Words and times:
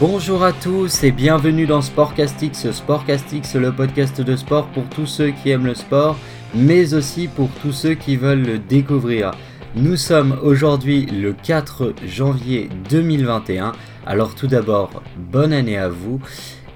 Bonjour 0.00 0.42
à 0.42 0.52
tous 0.52 1.04
et 1.04 1.12
bienvenue 1.12 1.66
dans 1.66 1.80
Sportcastix. 1.80 2.72
Sportcastix, 2.72 3.54
le 3.54 3.70
podcast 3.70 4.20
de 4.20 4.34
sport 4.34 4.66
pour 4.66 4.88
tous 4.88 5.06
ceux 5.06 5.30
qui 5.30 5.50
aiment 5.50 5.66
le 5.66 5.76
sport, 5.76 6.18
mais 6.52 6.94
aussi 6.94 7.28
pour 7.28 7.48
tous 7.62 7.70
ceux 7.70 7.94
qui 7.94 8.16
veulent 8.16 8.42
le 8.42 8.58
découvrir. 8.58 9.30
Nous 9.76 9.96
sommes 9.96 10.36
aujourd'hui 10.42 11.06
le 11.06 11.32
4 11.32 11.94
janvier 12.06 12.70
2021. 12.90 13.70
Alors 14.04 14.34
tout 14.34 14.48
d'abord, 14.48 15.00
bonne 15.16 15.52
année 15.52 15.78
à 15.78 15.88
vous. 15.88 16.20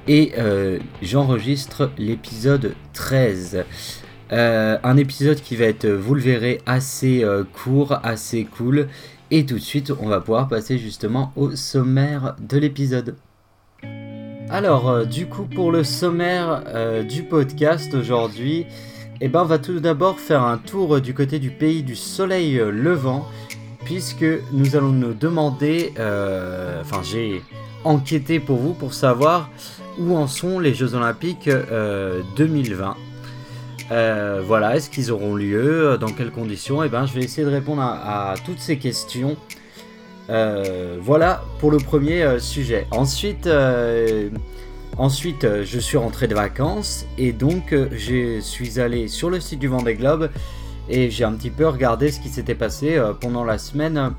Et 0.06 0.34
euh, 0.38 0.78
j'enregistre 1.02 1.90
l'épisode 1.98 2.76
13. 2.92 3.64
Euh, 4.32 4.78
un 4.82 4.96
épisode 4.96 5.40
qui 5.40 5.56
va 5.56 5.64
être, 5.64 5.86
vous 5.88 6.14
le 6.14 6.20
verrez, 6.20 6.60
assez 6.66 7.24
euh, 7.24 7.44
court, 7.44 7.98
assez 8.02 8.44
cool 8.44 8.88
et 9.30 9.44
tout 9.44 9.56
de 9.56 9.60
suite, 9.60 9.92
on 10.00 10.08
va 10.08 10.20
pouvoir 10.20 10.48
passer 10.48 10.78
justement 10.78 11.32
au 11.36 11.54
sommaire 11.54 12.34
de 12.40 12.56
l'épisode. 12.56 13.16
Alors, 14.50 14.88
euh, 14.88 15.04
du 15.04 15.26
coup, 15.26 15.44
pour 15.44 15.70
le 15.70 15.84
sommaire 15.84 16.62
euh, 16.68 17.02
du 17.02 17.22
podcast 17.22 17.92
aujourd'hui, 17.92 18.64
eh 19.20 19.28
ben, 19.28 19.42
on 19.42 19.44
va 19.44 19.58
tout 19.58 19.80
d'abord 19.80 20.18
faire 20.18 20.42
un 20.42 20.56
tour 20.56 21.02
du 21.02 21.12
côté 21.12 21.38
du 21.38 21.50
pays 21.50 21.82
du 21.82 21.94
soleil 21.94 22.58
euh, 22.58 22.70
levant, 22.70 23.28
puisque 23.84 24.24
nous 24.52 24.76
allons 24.76 24.92
nous 24.92 25.12
demander, 25.12 25.92
enfin, 26.80 27.02
j'ai 27.02 27.42
enquêté 27.84 28.38
pour 28.40 28.58
vous 28.58 28.74
pour 28.74 28.92
savoir 28.92 29.50
où 29.98 30.14
en 30.14 30.26
sont 30.26 30.58
les 30.58 30.74
Jeux 30.74 30.94
Olympiques 30.94 31.48
2020. 32.36 32.96
Euh, 33.90 34.42
voilà, 34.44 34.76
est-ce 34.76 34.90
qu'ils 34.90 35.10
auront 35.10 35.34
lieu 35.34 35.96
Dans 35.98 36.08
quelles 36.08 36.30
conditions? 36.30 36.82
Eh 36.82 36.88
ben, 36.88 37.06
je 37.06 37.14
vais 37.14 37.22
essayer 37.22 37.46
de 37.46 37.52
répondre 37.52 37.82
à, 37.82 38.34
toutes 38.44 38.60
ces 38.60 38.78
questions. 38.78 39.36
Euh, 40.30 40.98
voilà 41.00 41.42
pour 41.58 41.70
le 41.70 41.78
premier 41.78 42.22
euh, 42.22 42.38
sujet. 42.38 42.86
Ensuite, 42.90 43.48
ensuite 44.98 45.46
je 45.64 45.78
suis 45.78 45.96
rentré 45.96 46.28
de 46.28 46.34
vacances 46.34 47.06
et 47.16 47.32
donc 47.32 47.74
je 47.92 48.40
suis 48.40 48.78
allé 48.78 49.08
sur 49.08 49.30
le 49.30 49.40
site 49.40 49.60
du 49.60 49.68
Vendée 49.68 49.94
Globe 49.94 50.30
et 50.90 51.10
j'ai 51.10 51.24
un 51.24 51.32
petit 51.32 51.50
peu 51.50 51.66
regardé 51.66 52.10
ce 52.10 52.20
qui 52.20 52.28
s'était 52.28 52.54
passé 52.54 53.00
pendant 53.20 53.44
la 53.44 53.58
semaine. 53.58 54.12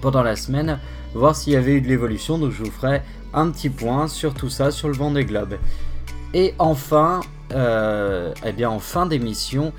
Pendant 0.00 0.22
la 0.22 0.34
semaine, 0.34 0.78
voir 1.14 1.36
s'il 1.36 1.52
y 1.52 1.56
avait 1.56 1.72
eu 1.72 1.80
de 1.80 1.88
l'évolution. 1.88 2.38
Donc, 2.38 2.50
je 2.50 2.64
vous 2.64 2.70
ferai 2.70 3.02
un 3.32 3.50
petit 3.50 3.68
point 3.68 4.08
sur 4.08 4.34
tout 4.34 4.50
ça 4.50 4.70
sur 4.70 4.88
le 4.88 4.94
Vendée 4.94 5.24
Globe. 5.24 5.56
Et 6.32 6.54
enfin, 6.58 7.20
euh, 7.20 7.33
eh 7.50 8.52
bien 8.52 8.70
en 8.70 8.78
fin 8.78 9.06
d'émission, 9.06 9.72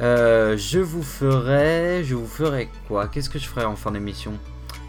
euh, 0.00 0.56
je 0.58 0.78
vous 0.78 1.02
ferai, 1.02 2.04
je 2.04 2.14
vous 2.14 2.26
ferai 2.26 2.68
quoi? 2.86 3.06
Qu'est-ce 3.06 3.30
que 3.30 3.38
je 3.38 3.46
ferai 3.46 3.64
en 3.64 3.76
fin 3.76 3.92
d'émission? 3.92 4.32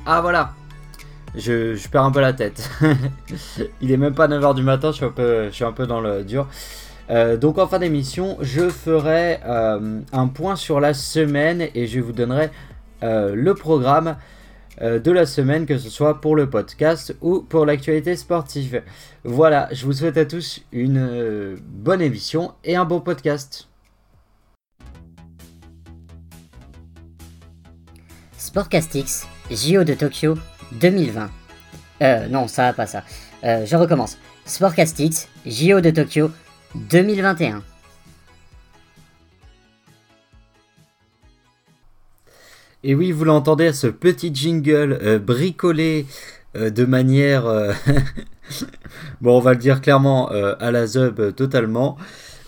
Ah 0.06 0.22
voilà, 0.22 0.54
je, 1.36 1.88
perds 1.88 2.04
un 2.04 2.12
peu 2.12 2.20
la 2.20 2.34
tête. 2.34 2.70
Il 3.82 3.92
est 3.92 3.98
même 3.98 4.14
pas 4.16 4.28
9h 4.28 4.56
du 4.56 4.64
matin, 4.64 4.92
je 4.92 4.98
suis 4.98 5.06
un 5.06 5.12
peu, 5.12 5.46
je 5.46 5.52
suis 5.52 5.64
un 5.64 5.72
peu 5.72 5.88
dans 5.88 6.02
le 6.02 6.24
dur. 6.24 6.48
Euh, 7.10 7.38
donc 7.38 7.58
en 7.58 7.68
fin 7.68 7.80
d'émission, 7.80 8.38
je 8.42 8.70
ferai 8.70 9.40
un 9.44 10.28
point 10.28 10.56
sur 10.56 10.80
la 10.80 10.94
semaine 10.94 11.68
et 11.74 11.88
je 11.88 12.00
vous 12.02 12.12
donnerai 12.12 12.50
le 13.02 13.52
programme 13.54 14.08
euh, 14.08 14.14
de 14.82 15.12
la 15.12 15.26
semaine, 15.26 15.66
que 15.66 15.78
ce 15.78 15.90
soit 15.90 16.22
pour 16.22 16.36
le 16.36 16.50
podcast 16.50 17.16
ou 17.22 17.42
pour 17.42 17.66
l'actualité 17.66 18.16
sportive. 18.16 18.84
Voilà, 19.24 19.68
je 19.72 19.86
vous 19.86 19.94
souhaite 19.94 20.18
à 20.18 20.26
tous 20.26 20.64
une 20.72 20.98
euh, 20.98 21.58
bonne 21.62 22.02
émission 22.02 22.54
et 22.64 22.76
un 22.76 22.86
bon 22.86 23.02
podcast. 23.02 23.68
Sportcastix, 28.38 29.28
JO 29.52 29.84
de 29.84 29.94
Tokyo 29.94 30.36
2020. 30.74 31.30
Euh, 32.02 32.28
non, 32.28 32.48
ça 32.48 32.72
pas 32.72 32.88
ça. 32.88 33.04
Euh, 33.44 33.66
je 33.66 33.76
recommence. 33.76 34.18
Sportcastix, 34.46 35.28
JO 35.46 35.82
de 35.82 35.90
Tokyo 35.90 36.32
2021. 36.76 37.64
Et 42.90 42.96
oui, 42.96 43.12
vous 43.12 43.26
l'entendez, 43.26 43.74
ce 43.74 43.88
petit 43.88 44.34
jingle 44.34 44.98
euh, 45.02 45.20
bricolé 45.20 46.06
euh, 46.56 46.70
de 46.70 46.86
manière... 46.86 47.46
Euh, 47.46 47.74
bon, 49.22 49.36
on 49.36 49.42
va 49.42 49.52
le 49.52 49.60
dire 49.60 49.82
clairement 49.82 50.30
à 50.30 50.72
la 50.72 50.88
Zub 50.88 51.36
totalement. 51.36 51.98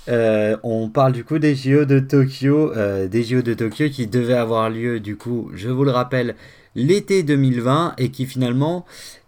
on 0.07 0.89
parle 0.93 1.11
du 1.11 1.25
coup 1.25 1.39
des 1.39 1.55
JO 1.55 1.83
de 1.83 1.99
Tokyo, 1.99 2.71
des 3.05 3.21
JO 3.21 3.41
de 3.41 3.53
Tokyo 3.53 3.89
qui 3.89 4.07
devaient 4.07 4.37
avoir 4.37 4.69
lieu 4.69 5.01
du 5.01 5.17
coup, 5.17 5.51
je 5.55 5.67
vous 5.67 5.83
le 5.83 5.91
rappelle, 5.91 6.35
l'été 6.73 7.21
2020 7.21 7.95
et 7.97 8.09
qui 8.09 8.25
finalement, 8.25 8.85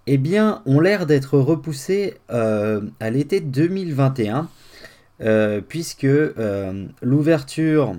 eh 0.07 0.17
bien, 0.17 0.61
ont 0.65 0.79
l'air 0.79 1.05
d'être 1.05 1.37
repoussés 1.37 2.13
à 2.29 3.09
l'été 3.09 3.41
2021 3.41 4.47
puisque 5.67 6.07
l'ouverture, 7.01 7.95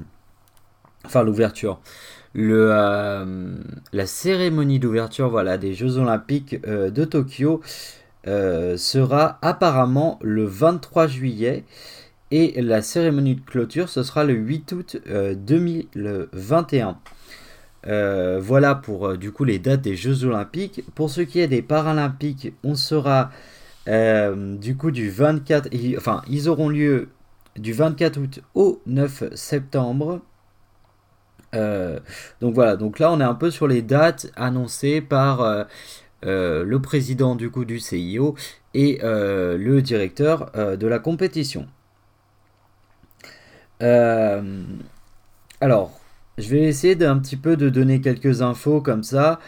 enfin 1.05 1.23
l'ouverture, 1.23 1.79
euh, 2.37 3.54
la 3.93 4.06
cérémonie 4.06 4.78
d'ouverture 4.78 5.28
voilà, 5.28 5.59
des 5.59 5.75
Jeux 5.75 5.98
Olympiques 5.98 6.56
euh, 6.66 6.91
de 6.91 7.04
Tokyo 7.04 7.60
euh, 8.26 8.76
sera 8.76 9.38
apparemment 9.43 10.19
le 10.22 10.44
23 10.44 11.09
juillet 11.09 11.65
et 12.31 12.60
la 12.62 12.81
cérémonie 12.81 13.34
de 13.34 13.41
clôture 13.43 13.88
ce 13.91 14.03
sera 14.03 14.25
le 14.25 14.32
8 14.34 14.72
août 14.72 14.97
2021. 15.37 16.97
voilà 18.41 18.75
pour 18.75 19.19
du 19.19 19.32
coup 19.32 19.44
les 19.44 19.59
dates 19.59 19.82
des 19.82 19.97
Jeux 19.97 20.25
Olympiques. 20.25 20.82
Pour 20.94 21.10
ce 21.10 21.20
qui 21.20 21.41
est 21.41 21.49
des 21.49 21.60
Paralympiques, 21.60 22.54
on 22.64 22.75
sera 22.75 23.31
du 23.87 24.76
coup 24.78 24.91
du 24.91 25.10
24, 25.10 25.69
enfin 25.99 26.22
ils 26.26 26.49
auront 26.49 26.70
lieu 26.70 27.09
du 27.59 27.75
24 27.75 28.19
août 28.19 28.41
au 28.54 28.81
9 28.87 29.34
septembre. 29.34 30.22
Euh, 31.54 32.00
donc 32.40 32.54
voilà, 32.54 32.76
donc 32.76 32.98
là 32.98 33.12
on 33.12 33.20
est 33.20 33.24
un 33.24 33.34
peu 33.34 33.50
sur 33.50 33.68
les 33.68 33.82
dates 33.82 34.32
annoncées 34.36 35.00
par 35.02 35.42
euh, 35.42 35.64
euh, 36.24 36.64
le 36.64 36.80
président 36.80 37.34
du 37.36 37.50
coup 37.50 37.64
du 37.66 37.78
CIO 37.78 38.34
et 38.74 39.00
le 39.02 39.80
directeur 39.80 40.50
de 40.54 40.86
la 40.86 40.98
compétition. 40.98 41.66
alors, 45.60 46.00
je 46.38 46.48
vais 46.48 46.62
essayer 46.62 46.94
d'un 46.94 47.18
petit 47.18 47.36
peu 47.36 47.56
de 47.56 47.69
donner 47.69 48.00
quelques 48.00 48.42
infos 48.42 48.80
comme 48.80 49.02
ça. 49.02 49.40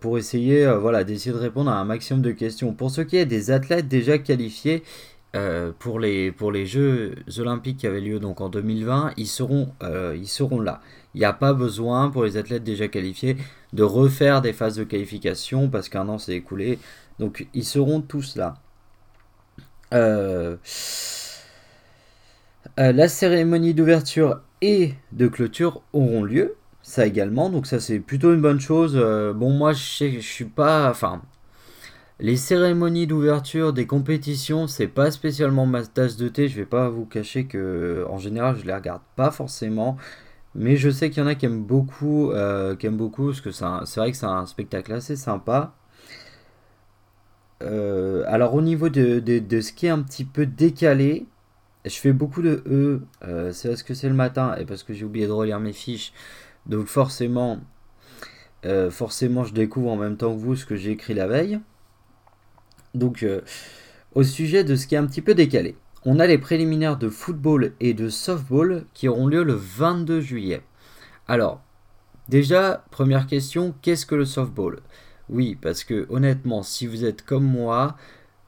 pour 0.00 0.18
essayer 0.18 0.66
voilà, 0.66 1.04
d'essayer 1.04 1.32
de 1.32 1.38
répondre 1.40 1.70
à 1.70 1.76
un 1.76 1.84
maximum 1.84 2.22
de 2.22 2.32
questions. 2.32 2.74
Pour 2.74 2.90
ce 2.90 3.00
qui 3.00 3.16
est 3.16 3.26
des 3.26 3.50
athlètes 3.50 3.88
déjà 3.88 4.18
qualifiés, 4.18 4.82
pour, 5.78 6.00
les, 6.00 6.32
pour 6.32 6.50
les 6.52 6.66
Jeux 6.66 7.14
olympiques 7.38 7.78
qui 7.78 7.86
avaient 7.86 8.00
lieu 8.00 8.18
donc 8.18 8.40
en 8.40 8.48
2020, 8.48 9.12
ils 9.16 9.26
seront, 9.26 9.72
ils 9.82 10.28
seront 10.28 10.60
là. 10.60 10.80
Il 11.14 11.18
n'y 11.18 11.24
a 11.24 11.32
pas 11.32 11.52
besoin 11.52 12.10
pour 12.10 12.24
les 12.24 12.36
athlètes 12.36 12.64
déjà 12.64 12.88
qualifiés 12.88 13.36
de 13.72 13.82
refaire 13.82 14.40
des 14.40 14.52
phases 14.52 14.76
de 14.76 14.84
qualification 14.84 15.68
parce 15.68 15.88
qu'un 15.88 16.08
an 16.08 16.18
s'est 16.18 16.34
écoulé. 16.34 16.78
Donc 17.18 17.46
ils 17.54 17.64
seront 17.64 18.00
tous 18.00 18.36
là. 18.36 18.56
Euh, 19.92 20.56
euh, 22.78 22.92
la 22.92 23.08
cérémonie 23.08 23.74
d'ouverture 23.74 24.40
et 24.62 24.94
de 25.12 25.26
clôture 25.26 25.82
auront 25.92 26.22
lieu. 26.22 26.56
Ça 26.82 27.06
également. 27.06 27.50
Donc 27.50 27.66
ça 27.66 27.80
c'est 27.80 27.98
plutôt 28.00 28.32
une 28.32 28.40
bonne 28.40 28.60
chose. 28.60 28.94
Euh, 28.96 29.32
bon 29.32 29.50
moi 29.50 29.72
je 29.72 30.10
je 30.10 30.20
suis 30.20 30.44
pas. 30.44 30.90
Enfin. 30.90 31.22
Les 32.22 32.36
cérémonies 32.36 33.06
d'ouverture 33.06 33.72
des 33.72 33.86
compétitions, 33.86 34.66
c'est 34.66 34.88
pas 34.88 35.10
spécialement 35.10 35.64
ma 35.64 35.86
tasse 35.86 36.18
de 36.18 36.28
thé. 36.28 36.48
Je 36.48 36.56
vais 36.56 36.66
pas 36.66 36.90
vous 36.90 37.06
cacher 37.06 37.46
que 37.46 38.04
en 38.10 38.18
général 38.18 38.56
je 38.60 38.66
les 38.66 38.74
regarde 38.74 39.00
pas 39.16 39.30
forcément. 39.30 39.96
Mais 40.54 40.76
je 40.76 40.90
sais 40.90 41.08
qu'il 41.10 41.22
y 41.22 41.24
en 41.24 41.28
a 41.28 41.34
qui 41.34 41.46
aiment 41.46 41.62
beaucoup, 41.64 42.30
euh, 42.32 42.76
qui 42.76 42.86
aiment 42.86 42.98
beaucoup 42.98 43.26
parce 43.26 43.40
que 43.40 43.50
c'est 43.52 44.00
vrai 44.00 44.10
que 44.10 44.18
c'est 44.18 44.26
un 44.26 44.44
spectacle 44.44 44.92
assez 44.92 45.16
sympa. 45.16 45.74
Euh, 47.62 48.24
alors 48.26 48.54
au 48.54 48.60
niveau 48.62 48.90
de, 48.90 49.22
ce 49.60 49.72
qui 49.72 49.86
est 49.86 49.90
un 49.90 50.02
petit 50.02 50.24
peu 50.26 50.44
décalé, 50.44 51.26
je 51.86 51.96
fais 51.96 52.12
beaucoup 52.12 52.42
de 52.42 52.62
E, 52.66 53.02
euh, 53.22 53.52
c'est 53.52 53.68
parce 53.68 53.82
que 53.82 53.94
c'est 53.94 54.08
le 54.08 54.14
matin 54.14 54.54
et 54.58 54.66
parce 54.66 54.82
que 54.82 54.92
j'ai 54.92 55.06
oublié 55.06 55.26
de 55.26 55.32
relire 55.32 55.60
mes 55.60 55.72
fiches. 55.72 56.12
Donc 56.66 56.86
forcément, 56.86 57.60
forcément 58.90 59.44
je 59.44 59.54
découvre 59.54 59.90
en 59.90 59.96
même 59.96 60.18
temps 60.18 60.34
que 60.34 60.38
vous 60.38 60.56
ce 60.56 60.66
que 60.66 60.76
j'ai 60.76 60.90
écrit 60.90 61.14
la 61.14 61.26
veille. 61.26 61.60
Donc 62.94 63.26
au 64.14 64.22
sujet 64.22 64.64
de 64.64 64.76
ce 64.76 64.86
qui 64.86 64.94
est 64.94 64.98
un 64.98 65.06
petit 65.06 65.22
peu 65.22 65.34
décalé 65.34 65.76
on 66.04 66.18
a 66.18 66.26
les 66.26 66.38
préliminaires 66.38 66.96
de 66.96 67.10
football 67.10 67.72
et 67.80 67.92
de 67.92 68.08
softball 68.08 68.84
qui 68.94 69.08
auront 69.08 69.26
lieu 69.26 69.42
le 69.42 69.54
22 69.54 70.20
juillet. 70.20 70.62
Alors, 71.28 71.60
déjà, 72.28 72.84
première 72.90 73.26
question, 73.26 73.74
qu'est-ce 73.82 74.06
que 74.06 74.14
le 74.14 74.24
softball? 74.24 74.80
Oui, 75.28 75.58
parce 75.60 75.84
que 75.84 76.06
honnêtement, 76.08 76.62
si 76.62 76.86
vous 76.86 77.04
êtes 77.04 77.22
comme 77.22 77.44
moi, 77.44 77.96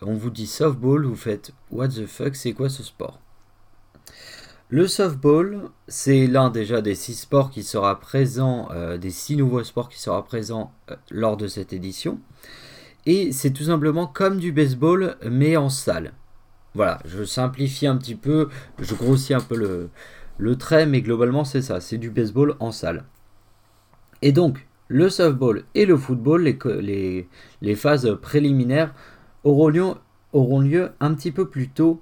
on 0.00 0.14
vous 0.14 0.30
dit 0.30 0.46
softball, 0.46 1.04
vous 1.04 1.16
faites 1.16 1.52
what 1.70 1.88
the 1.88 2.06
fuck, 2.06 2.34
c'est 2.36 2.54
quoi 2.54 2.70
ce 2.70 2.82
sport? 2.82 3.20
Le 4.70 4.86
softball, 4.86 5.68
c'est 5.86 6.26
l'un 6.26 6.48
déjà 6.48 6.80
des 6.80 6.94
six 6.94 7.14
sports 7.14 7.50
qui 7.50 7.62
sera 7.62 8.00
présent, 8.00 8.68
euh, 8.70 8.96
des 8.96 9.10
six 9.10 9.36
nouveaux 9.36 9.62
sports 9.62 9.90
qui 9.90 10.00
sera 10.00 10.24
présent 10.24 10.72
euh, 10.90 10.96
lors 11.10 11.36
de 11.36 11.46
cette 11.46 11.74
édition. 11.74 12.18
Et 13.06 13.32
c'est 13.32 13.50
tout 13.50 13.64
simplement 13.64 14.06
comme 14.06 14.38
du 14.38 14.52
baseball, 14.52 15.16
mais 15.28 15.56
en 15.56 15.68
salle. 15.68 16.12
Voilà, 16.74 17.00
je 17.04 17.24
simplifie 17.24 17.86
un 17.86 17.96
petit 17.96 18.14
peu, 18.14 18.48
je 18.78 18.94
grossis 18.94 19.34
un 19.34 19.40
peu 19.40 19.56
le, 19.56 19.90
le 20.38 20.56
trait, 20.56 20.86
mais 20.86 21.02
globalement 21.02 21.44
c'est 21.44 21.62
ça, 21.62 21.80
c'est 21.80 21.98
du 21.98 22.10
baseball 22.10 22.56
en 22.60 22.72
salle. 22.72 23.04
Et 24.22 24.32
donc, 24.32 24.66
le 24.88 25.08
softball 25.08 25.64
et 25.74 25.86
le 25.86 25.96
football, 25.96 26.42
les, 26.42 27.74
phases 27.74 28.16
préliminaires, 28.20 28.94
auront 29.42 29.68
lieu, 29.68 29.84
auront 30.32 30.60
lieu, 30.60 30.90
un 31.00 31.14
petit 31.14 31.32
peu 31.32 31.48
plus 31.48 31.68
tôt, 31.68 32.00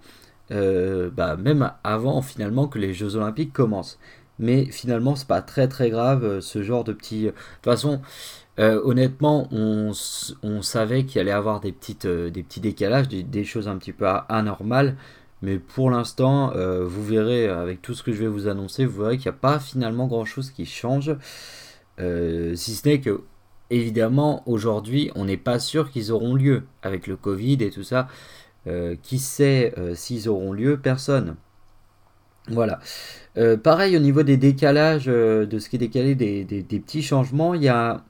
euh, 0.51 1.11
bah, 1.11 1.37
même 1.37 1.71
avant 1.85 2.21
finalement 2.21 2.67
que 2.67 2.79
les 2.79 2.93
Jeux 2.93 3.17
Olympiques 3.17 3.53
commencent. 3.53 3.99
Mais 4.41 4.65
finalement, 4.67 5.15
c'est 5.15 5.29
pas 5.29 5.43
très 5.43 5.69
très 5.69 5.91
grave 5.91 6.25
euh, 6.25 6.41
ce 6.41 6.63
genre 6.63 6.83
de 6.83 6.93
petits. 6.93 7.27
De 7.27 7.31
toute 7.31 7.65
façon, 7.65 8.01
euh, 8.59 8.81
honnêtement, 8.85 9.49
on, 9.53 9.93
savait 10.63 11.05
qu'il 11.05 11.21
allait 11.21 11.31
avoir 11.31 11.61
des, 11.61 11.71
petites, 11.73 12.07
des 12.07 12.43
petits 12.43 12.61
décalages, 12.61 13.09
des, 13.09 13.45
choses 13.45 13.69
un 13.69 13.77
petit 13.77 13.93
peu 13.93 14.07
anormales. 14.29 14.97
Mais 15.43 15.59
pour 15.59 15.91
l'instant, 15.91 16.53
vous 16.55 17.03
verrez 17.03 17.49
avec 17.49 17.81
tout 17.81 17.95
ce 17.95 18.03
que 18.03 18.13
je 18.13 18.19
vais 18.19 18.29
vous 18.29 18.47
annoncer, 18.47 18.85
vous 18.85 19.01
verrez 19.01 19.17
qu'il 19.17 19.31
n'y 19.31 19.37
a 19.37 19.41
pas 19.41 19.59
finalement 19.59 20.07
grand 20.07 20.27
chose 20.27 20.51
qui 20.51 20.67
change. 20.67 21.17
si 21.99 22.75
ce 22.75 22.89
n'est 22.89 23.01
que, 23.01 23.23
évidemment, 23.71 24.43
aujourd'hui, 24.45 25.11
on 25.15 25.25
n'est 25.25 25.39
pas 25.39 25.59
sûr 25.59 25.91
qu'ils 25.91 26.13
auront 26.13 26.35
lieu 26.35 26.65
avec 26.83 27.07
le 27.07 27.17
Covid 27.17 27.57
et 27.61 27.71
tout 27.71 27.85
ça. 27.85 28.09
Euh, 28.67 28.95
qui 29.03 29.19
sait 29.19 29.73
euh, 29.79 29.95
s'ils 29.95 30.29
auront 30.29 30.53
lieu? 30.53 30.79
Personne. 30.79 31.37
Voilà. 32.49 32.81
Euh, 33.37 33.57
pareil 33.57 33.97
au 33.97 34.01
niveau 34.01 34.23
des 34.23 34.37
décalages, 34.37 35.07
de 35.07 35.59
ce 35.59 35.69
qui 35.69 35.77
est 35.77 35.79
décalé, 35.79 36.15
des, 36.15 36.63
petits 36.65 37.03
changements, 37.03 37.55
il 37.55 37.63
y 37.63 37.69
a 37.69 38.05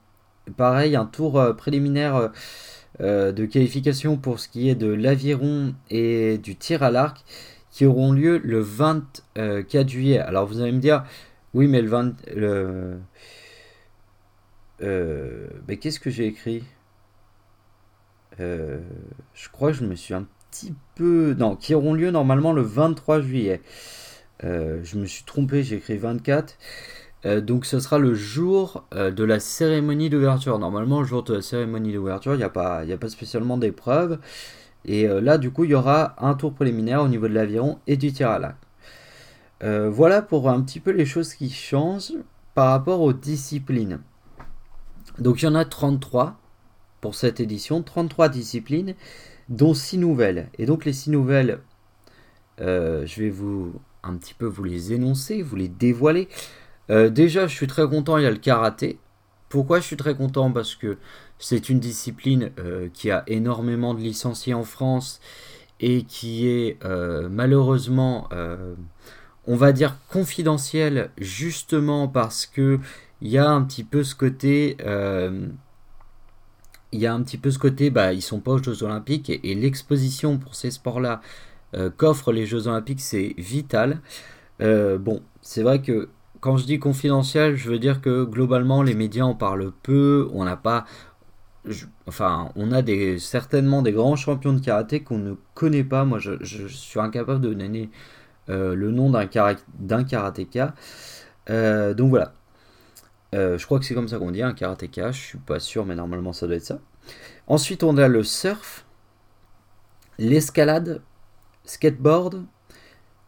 pareil 0.57 0.95
un 0.95 1.05
tour 1.05 1.55
préliminaire 1.57 2.31
de 2.99 3.45
qualification 3.45 4.17
pour 4.17 4.39
ce 4.39 4.47
qui 4.47 4.69
est 4.69 4.75
de 4.75 4.87
l'aviron 4.87 5.73
et 5.89 6.37
du 6.37 6.55
tir 6.55 6.83
à 6.83 6.91
l'arc 6.91 7.23
qui 7.71 7.85
auront 7.85 8.11
lieu 8.11 8.39
le 8.43 8.59
24 8.59 9.87
juillet. 9.87 10.19
Alors 10.19 10.45
vous 10.45 10.61
allez 10.61 10.71
me 10.71 10.79
dire, 10.79 11.03
oui 11.53 11.67
mais 11.67 11.81
le 11.81 11.89
20... 11.89 12.13
Le, 12.35 12.97
mais 15.67 15.77
qu'est-ce 15.77 15.99
que 15.99 16.09
j'ai 16.09 16.25
écrit? 16.25 16.63
Je 18.39 19.49
crois 19.51 19.71
que 19.71 19.77
je 19.77 19.85
me 19.85 19.95
suis 19.95 20.13
un 20.13 20.25
petit 20.49 20.73
peu. 20.95 21.35
Non, 21.37 21.55
qui 21.55 21.73
auront 21.73 21.93
lieu 21.93 22.11
normalement 22.11 22.53
le 22.53 22.61
23 22.61 23.21
juillet. 23.21 23.61
Euh, 24.43 24.79
je 24.83 24.97
me 24.97 25.05
suis 25.05 25.23
trompé, 25.23 25.63
j'ai 25.63 25.77
écrit 25.77 25.97
24. 25.97 26.57
Euh, 27.25 27.41
donc 27.41 27.65
ce 27.65 27.79
sera 27.79 27.99
le 27.99 28.15
jour 28.15 28.85
euh, 28.95 29.11
de 29.11 29.23
la 29.23 29.39
cérémonie 29.39 30.09
d'ouverture. 30.09 30.57
Normalement, 30.59 31.01
le 31.01 31.07
jour 31.07 31.23
de 31.23 31.35
la 31.35 31.41
cérémonie 31.41 31.93
d'ouverture, 31.93 32.33
il 32.33 32.37
n'y 32.37 32.43
a, 32.43 32.49
pas, 32.49 32.83
spécialement 33.09 33.57
d'épreuve. 33.57 34.19
Et 34.83 35.07
là, 35.07 35.37
du 35.37 35.51
coup, 35.51 35.65
il 35.65 35.69
y 35.69 35.75
aura 35.75 36.15
un 36.17 36.33
tour 36.33 36.53
préliminaire 36.53 37.03
au 37.03 37.07
niveau 37.07 37.27
de 37.27 37.35
l'aviron 37.35 37.77
et 37.85 37.97
du 37.97 38.11
tir 38.11 38.29
à 38.31 38.39
l'arc. 38.39 38.57
voilà 39.61 40.23
pour 40.23 40.49
un 40.49 40.59
petit 40.61 40.79
peu 40.79 40.89
les 40.89 41.05
choses 41.05 41.35
qui 41.35 41.51
changent 41.51 42.13
par 42.55 42.71
rapport 42.71 43.01
aux 43.01 43.13
disciplines. 43.13 43.99
Donc 45.19 45.43
il 45.43 45.45
y 45.45 45.47
en 45.47 45.53
a 45.53 45.65
33 45.65 46.39
pour 46.99 47.13
cette 47.13 47.39
édition, 47.39 47.83
33 47.83 48.29
disciplines 48.29 48.95
dont 49.49 49.75
six 49.75 49.99
nouvelles. 49.99 50.49
Et 50.57 50.65
donc 50.65 50.83
les 50.83 50.93
six 50.93 51.11
nouvelles, 51.11 51.59
je 52.57 53.21
vais 53.21 53.29
vous 53.29 53.79
un 54.03 54.15
petit 54.15 54.33
peu 54.33 54.45
vous 54.45 54.63
les 54.63 54.93
énoncer, 54.93 55.41
vous 55.41 55.55
les 55.55 55.67
dévoiler. 55.67 56.27
Euh, 56.89 57.09
déjà, 57.09 57.47
je 57.47 57.55
suis 57.55 57.67
très 57.67 57.87
content, 57.87 58.17
il 58.17 58.23
y 58.23 58.27
a 58.27 58.31
le 58.31 58.37
karaté. 58.37 58.99
Pourquoi 59.49 59.79
je 59.79 59.85
suis 59.85 59.97
très 59.97 60.15
content? 60.15 60.51
Parce 60.51 60.75
que 60.75 60.97
c'est 61.39 61.69
une 61.69 61.79
discipline 61.79 62.51
euh, 62.59 62.89
qui 62.93 63.11
a 63.11 63.23
énormément 63.27 63.93
de 63.93 63.99
licenciés 63.99 64.53
en 64.53 64.63
France 64.63 65.19
et 65.79 66.03
qui 66.03 66.47
est 66.47 66.77
malheureusement, 67.31 68.29
on 69.47 69.55
va 69.55 69.71
dire, 69.71 69.95
confidentielle 70.09 71.09
justement 71.17 72.07
parce 72.07 72.45
que 72.45 72.79
il 73.21 73.29
y 73.29 73.39
a 73.39 73.49
un 73.49 73.63
petit 73.63 73.83
peu 73.83 74.03
ce 74.03 74.13
côté 74.13 74.77
il 76.91 76.99
y 76.99 77.07
a 77.07 77.13
un 77.13 77.21
petit 77.23 77.37
peu 77.37 77.51
ce 77.51 77.59
côté, 77.59 77.89
bah, 77.89 78.13
ils 78.13 78.21
sont 78.21 78.39
pas 78.39 78.51
aux 78.51 78.63
Jeux 78.63 78.83
Olympiques 78.83 79.29
et, 79.29 79.55
l'exposition 79.55 80.37
pour 80.37 80.55
ces 80.55 80.71
sports-là 80.71 81.21
euh, 81.21 81.21
qu'offrent 81.97 82.31
les 82.31 82.45
Jeux 82.45 82.67
Olympiques, 82.67 83.01
c'est 83.01 83.33
vital. 83.37 84.01
Euh, 84.61 84.97
bon, 84.97 85.21
c'est 85.41 85.63
vrai 85.63 85.81
que 85.81 86.09
quand 86.39 86.57
je 86.57 86.65
dis 86.65 86.79
confidentiel, 86.79 87.55
je 87.55 87.69
veux 87.69 87.79
dire 87.79 88.01
que 88.01 88.23
globalement 88.23 88.83
les 88.83 88.93
médias 88.93 89.23
en 89.23 89.35
parlent 89.35 89.71
peu. 89.83 90.29
On 90.33 90.43
n'a 90.43 90.57
pas, 90.57 90.85
enfin, 92.07 92.51
on 92.55 92.71
a 92.71 92.81
certainement 93.19 93.81
des 93.81 93.91
grands 93.91 94.15
champions 94.15 94.53
de 94.53 94.59
karaté 94.59 95.01
qu'on 95.01 95.17
ne 95.17 95.35
connaît 95.53 95.83
pas. 95.83 96.05
Moi, 96.05 96.19
je, 96.19 96.67
suis 96.67 96.99
incapable 96.99 97.41
de 97.41 97.53
donner 97.53 97.89
euh, 98.49 98.75
le 98.75 98.91
nom 98.91 99.09
d'un 99.09 100.03
karatéka. 100.03 100.73
donc 101.47 102.09
voilà. 102.09 102.33
Euh, 103.33 103.57
je 103.57 103.65
crois 103.65 103.79
que 103.79 103.85
c'est 103.85 103.93
comme 103.93 104.09
ça 104.09 104.17
qu'on 104.17 104.31
dit, 104.31 104.41
un 104.41 104.53
karatéka, 104.53 105.11
je 105.11 105.19
suis 105.19 105.37
pas 105.37 105.59
sûr, 105.59 105.85
mais 105.85 105.95
normalement 105.95 106.33
ça 106.33 106.47
doit 106.47 106.57
être 106.57 106.65
ça. 106.65 106.79
Ensuite, 107.47 107.83
on 107.83 107.97
a 107.97 108.07
le 108.07 108.23
surf, 108.23 108.85
l'escalade, 110.17 111.01
skateboard, 111.71 112.43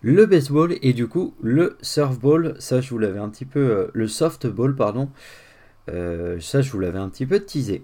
le 0.02 0.26
baseball 0.26 0.76
et 0.82 0.94
du 0.94 1.08
coup 1.08 1.34
le 1.42 1.78
surfball. 1.82 2.56
Ça, 2.60 2.82
je 2.82 2.90
vous 2.90 2.98
l'avais 3.00 3.20
un 3.20 3.30
petit 3.30 3.46
peu. 3.46 3.60
Euh, 3.60 3.88
le 3.94 4.08
softball, 4.08 4.76
pardon. 4.76 5.10
Euh, 5.90 6.40
ça, 6.40 6.62
je 6.62 6.72
vous 6.72 6.80
l'avais 6.80 7.00
un 7.00 7.10
petit 7.10 7.26
peu 7.26 7.40
teasé. 7.40 7.84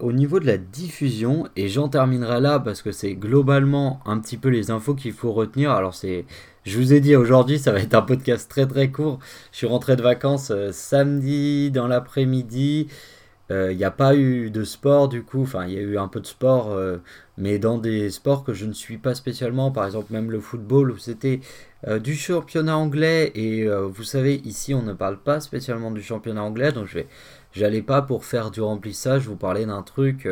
au 0.00 0.12
niveau 0.12 0.40
de 0.40 0.46
la 0.46 0.56
diffusion, 0.56 1.48
et 1.54 1.68
j'en 1.68 1.88
terminerai 1.88 2.40
là 2.40 2.58
parce 2.58 2.80
que 2.80 2.92
c'est 2.92 3.14
globalement 3.14 4.00
un 4.06 4.18
petit 4.18 4.38
peu 4.38 4.48
les 4.48 4.70
infos 4.70 4.94
qu'il 4.94 5.12
faut 5.12 5.32
retenir. 5.32 5.70
Alors, 5.72 5.94
c'est 5.94 6.24
je 6.64 6.78
vous 6.78 6.94
ai 6.94 7.00
dit 7.00 7.14
aujourd'hui, 7.14 7.58
ça 7.58 7.72
va 7.72 7.80
être 7.80 7.92
un 7.92 8.00
podcast 8.00 8.50
très 8.50 8.66
très 8.66 8.90
court. 8.90 9.18
Je 9.52 9.58
suis 9.58 9.66
rentré 9.66 9.96
de 9.96 10.02
vacances 10.02 10.50
euh, 10.50 10.70
samedi 10.72 11.70
dans 11.70 11.86
l'après-midi. 11.86 12.88
Euh, 13.50 13.72
il 13.72 13.76
n'y 13.76 13.84
a 13.84 13.90
pas 13.90 14.14
eu 14.16 14.50
de 14.50 14.64
sport 14.64 15.08
du 15.08 15.22
coup, 15.22 15.42
enfin 15.42 15.66
il 15.66 15.74
y 15.74 15.76
a 15.76 15.80
eu 15.82 15.98
un 15.98 16.08
peu 16.08 16.20
de 16.20 16.26
sport, 16.26 16.70
euh, 16.72 16.96
mais 17.36 17.58
dans 17.58 17.76
des 17.78 18.10
sports 18.10 18.42
que 18.42 18.54
je 18.54 18.64
ne 18.64 18.72
suis 18.72 18.96
pas 18.96 19.14
spécialement, 19.14 19.70
par 19.70 19.84
exemple 19.84 20.12
même 20.12 20.30
le 20.30 20.40
football 20.40 20.90
où 20.90 20.98
c'était 20.98 21.40
du 22.00 22.14
championnat 22.14 22.78
anglais. 22.78 23.32
Et 23.34 23.68
vous 23.68 24.04
savez 24.04 24.36
ici 24.44 24.72
on 24.74 24.82
ne 24.82 24.94
parle 24.94 25.18
pas 25.18 25.40
spécialement 25.40 25.90
du 25.90 26.02
championnat 26.02 26.42
anglais, 26.42 26.72
donc 26.72 26.86
je 26.86 26.94
vais, 26.94 27.06
j'allais 27.52 27.82
pas 27.82 28.00
pour 28.00 28.24
faire 28.24 28.50
du 28.50 28.62
remplissage 28.62 29.26
vous 29.28 29.36
parler 29.36 29.66
d'un 29.66 29.82
truc 29.82 30.26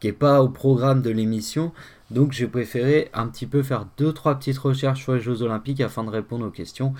qui 0.00 0.06
n'est 0.08 0.12
pas 0.12 0.42
au 0.42 0.48
programme 0.48 1.02
de 1.02 1.10
l'émission. 1.10 1.72
Donc 2.10 2.32
j'ai 2.32 2.46
préféré 2.48 3.10
un 3.12 3.28
petit 3.28 3.46
peu 3.46 3.62
faire 3.62 3.86
deux 3.98 4.12
trois 4.12 4.34
petites 4.34 4.58
recherches 4.58 5.02
sur 5.02 5.14
les 5.14 5.20
Jeux 5.20 5.42
Olympiques 5.42 5.80
afin 5.80 6.04
de 6.04 6.10
répondre 6.10 6.46
aux 6.46 6.50
questions 6.50 6.94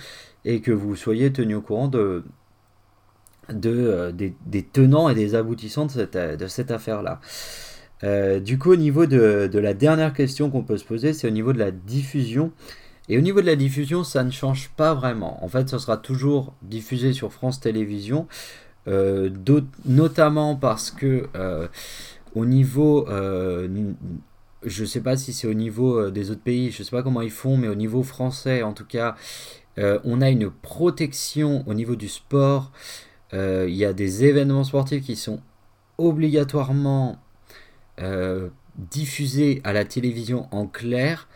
et 0.45 0.61
que 0.61 0.71
vous 0.71 0.95
soyez 0.95 1.33
tenu 1.33 1.55
au 1.55 1.61
courant 1.61 1.87
de, 1.87 2.23
de 3.53 3.69
euh, 3.69 4.11
des, 4.11 4.63
tenants 4.63 5.09
et 5.09 5.15
des 5.15 5.35
aboutissants 5.35 5.85
de 5.85 5.91
cette, 5.91 6.17
de 6.17 6.47
cette 6.47 6.71
affaire-là. 6.71 7.19
Euh, 8.03 8.39
du 8.39 8.57
coup, 8.57 8.71
au 8.71 8.75
niveau 8.75 9.05
de, 9.05 9.49
la 9.53 9.73
dernière 9.73 10.13
question 10.13 10.49
qu'on 10.49 10.63
peut 10.63 10.77
se 10.77 10.85
poser, 10.85 11.13
c'est 11.13 11.27
au 11.27 11.31
niveau 11.31 11.53
de 11.53 11.59
la 11.59 11.71
diffusion. 11.71 12.51
Et 13.09 13.17
au 13.17 13.21
niveau 13.21 13.41
de 13.41 13.45
la 13.45 13.55
diffusion, 13.55 14.03
ça 14.03 14.23
ne 14.23 14.31
change 14.31 14.69
pas 14.77 14.93
vraiment. 14.93 15.43
En 15.43 15.47
fait, 15.47 15.67
ça 15.67 15.79
sera 15.79 15.97
toujours 15.97 16.53
diffusé 16.61 17.11
sur 17.11 17.33
France 17.33 17.59
Télévisions, 17.59 18.27
euh, 18.87 19.29
notamment 19.85 20.55
parce 20.55 20.91
que 20.91 21.27
au 22.35 22.45
niveau 22.45 23.07
je 24.65 24.81
ne 24.81 24.85
sais 24.85 24.99
pas 24.99 25.15
si 25.15 25.31
c'est 25.31 25.47
au 25.47 25.53
niveau 25.53 26.11
des 26.11 26.31
autres 26.31 26.41
pays, 26.41 26.69
je 26.69 26.81
ne 26.81 26.83
sais 26.83 26.91
pas 26.91 27.01
comment 27.01 27.21
ils 27.21 27.31
font, 27.31 27.55
mais 27.55 27.69
au 27.69 27.75
niveau 27.75 28.03
français, 28.03 28.61
en 28.61 28.73
tout 28.73 28.85
cas, 28.85 29.15
on 29.77 30.21
a 30.21 30.29
une 30.29 30.51
protection 30.51 31.63
au 31.65 31.73
niveau 31.73 31.95
du 31.95 32.09
sport. 32.09 32.71
Euh, 33.33 33.65
il 33.67 33.75
y 33.75 33.85
a 33.85 33.93
des 33.93 34.25
événements 34.25 34.63
sportifs 34.63 35.03
qui 35.03 35.15
sont 35.15 35.39
obligatoirement 35.97 37.19
diffusés 38.77 39.59
à 39.65 39.73
la 39.73 39.83
télévision 39.83 40.47
en 40.51 40.67
clair. 40.67 41.27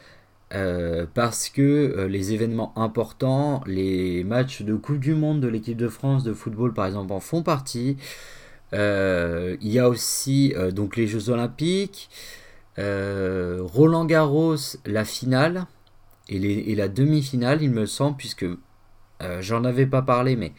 parce 1.13 1.49
que 1.49 2.07
les 2.09 2.31
événements 2.31 2.71
importants, 2.77 3.61
les 3.67 4.23
matchs 4.23 4.61
de 4.61 4.73
Coupe 4.75 4.99
du 4.99 5.13
Monde 5.13 5.41
de 5.41 5.49
l'équipe 5.49 5.75
de 5.75 5.89
France 5.89 6.23
de 6.23 6.31
football 6.31 6.73
par 6.73 6.85
exemple 6.85 7.11
en 7.11 7.19
font 7.19 7.43
partie. 7.43 7.97
il 8.71 9.57
y 9.61 9.77
a 9.77 9.89
aussi 9.89 10.53
donc 10.71 10.95
les 10.95 11.05
Jeux 11.05 11.29
Olympiques, 11.29 12.09
euh, 12.79 13.59
Roland 13.61 14.05
Garros, 14.05 14.57
la 14.85 15.05
finale 15.05 15.65
et, 16.29 16.75
la 16.75 16.87
demi-finale, 16.87 17.61
il 17.61 17.69
me 17.69 17.85
semble, 17.85 18.17
puisque 18.17 18.45
euh, 18.45 19.41
j'en 19.41 19.63
avais 19.63 19.85
pas 19.85 20.01
parlé, 20.01 20.35
mais 20.35 20.47
euh, 20.47 20.51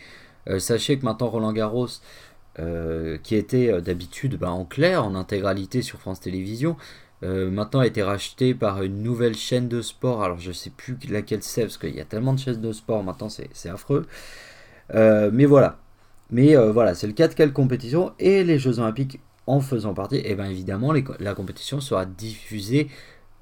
sachez 0.59 0.99
que 0.99 1.05
maintenant 1.05 1.29
Roland 1.29 1.53
Garros, 1.53 1.89
qui 3.23 3.35
était 3.35 3.81
d'habitude 3.81 4.37
bah, 4.39 4.51
en 4.51 4.65
clair, 4.65 5.05
en 5.05 5.15
intégralité 5.15 5.83
sur 5.83 5.99
France 5.99 6.21
Télévisions, 6.21 6.77
maintenant 7.23 7.81
a 7.81 7.87
été 7.87 8.03
racheté 8.03 8.55
par 8.55 8.83
une 8.83 9.03
nouvelle 9.03 9.35
chaîne 9.35 9.69
de 9.69 9.81
sport. 9.83 10.23
Alors 10.23 10.39
je 10.39 10.53
sais 10.53 10.71
plus 10.71 10.97
laquelle 11.09 11.43
c'est, 11.43 11.63
parce 11.63 11.79
qu'il 11.79 11.95
y 11.95 12.01
a 12.01 12.05
tellement 12.05 12.33
de 12.33 12.39
chaînes 12.39 12.61
de 12.61 12.73
sport 12.73 13.03
maintenant, 13.03 13.29
c'est 13.29 13.69
affreux. 13.69 14.07
mais 14.93 15.45
voilà. 15.47 15.79
Mais 16.31 16.55
voilà, 16.57 16.95
c'est 16.95 17.07
le 17.07 17.13
4 17.13 17.35
quelle 17.35 17.53
compétition 17.53 18.13
et 18.19 18.45
les 18.45 18.59
Jeux 18.59 18.79
Olympiques 18.79 19.21
en 19.47 19.61
faisant 19.61 19.95
partie, 19.95 20.17
et 20.17 20.31
eh 20.31 20.35
bien 20.35 20.47
évidemment, 20.47 20.93
la 20.93 21.35
compétition 21.35 21.81
sera 21.81 22.07
diffusée 22.07 22.89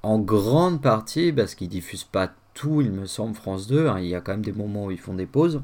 en 0.01 0.19
grande 0.19 0.81
partie, 0.81 1.31
parce 1.31 1.55
qu'ils 1.55 1.69
diffusent 1.69 2.03
pas 2.03 2.33
tout, 2.53 2.81
il 2.81 2.91
me 2.91 3.05
semble, 3.05 3.35
France 3.35 3.67
2. 3.67 3.87
Hein, 3.87 3.99
il 3.99 4.07
y 4.07 4.15
a 4.15 4.21
quand 4.21 4.33
même 4.33 4.43
des 4.43 4.51
moments 4.51 4.85
où 4.85 4.91
ils 4.91 4.99
font 4.99 5.13
des 5.13 5.25
pauses. 5.25 5.61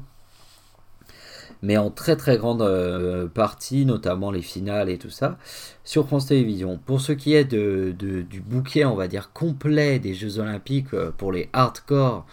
Mais 1.62 1.76
en 1.76 1.90
très 1.90 2.16
très 2.16 2.38
grande 2.38 2.62
euh, 2.62 3.26
partie, 3.26 3.84
notamment 3.84 4.30
les 4.30 4.42
finales 4.42 4.88
et 4.88 4.98
tout 4.98 5.10
ça, 5.10 5.36
sur 5.84 6.06
France 6.06 6.26
Télévisions. 6.26 6.78
Pour 6.86 7.00
ce 7.00 7.12
qui 7.12 7.34
est 7.34 7.44
de, 7.44 7.92
du 7.92 8.40
bouquet, 8.40 8.84
on 8.84 8.96
va 8.96 9.08
dire, 9.08 9.32
complet 9.32 9.98
des 9.98 10.14
Jeux 10.14 10.38
Olympiques 10.38 10.94
euh, 10.94 11.10
pour 11.16 11.32
les 11.32 11.48
hardcore 11.52 12.26